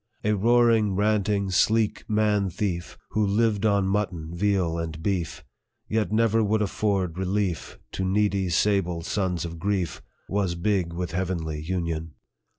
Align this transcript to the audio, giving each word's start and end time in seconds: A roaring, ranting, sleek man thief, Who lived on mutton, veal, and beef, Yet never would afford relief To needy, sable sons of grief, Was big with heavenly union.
A 0.23 0.33
roaring, 0.33 0.95
ranting, 0.95 1.51
sleek 1.51 2.05
man 2.09 2.49
thief, 2.49 2.97
Who 3.11 3.23
lived 3.23 3.67
on 3.67 3.85
mutton, 3.87 4.31
veal, 4.33 4.79
and 4.79 4.99
beef, 5.03 5.43
Yet 5.87 6.11
never 6.11 6.43
would 6.43 6.63
afford 6.63 7.19
relief 7.19 7.77
To 7.91 8.03
needy, 8.03 8.49
sable 8.49 9.03
sons 9.03 9.45
of 9.45 9.59
grief, 9.59 10.01
Was 10.27 10.55
big 10.55 10.91
with 10.91 11.11
heavenly 11.11 11.61
union. 11.61 12.15